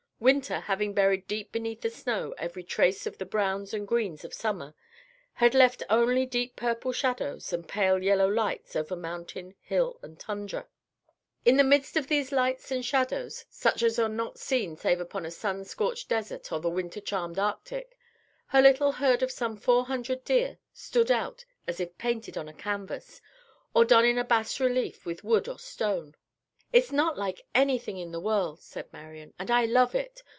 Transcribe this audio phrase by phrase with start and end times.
[0.21, 4.35] Winter, having buried deep beneath the snow every trace of the browns and greens of
[4.35, 4.75] summer,
[5.33, 10.67] had left only deep purple shadows and pale yellow lights over mountain, hill and tundra.
[11.43, 15.25] In the midst of these lights and shadows, such as are not seen save upon
[15.25, 17.97] a sun scorched desert or the winter charmed Arctic,
[18.49, 22.53] her little herd of some four hundred deer stood out as if painted on a
[22.53, 23.21] canvas
[23.73, 26.13] or done in bas relief with wood or stone.
[26.73, 30.23] "It's not like anything in the world," said Marian, "and I love it.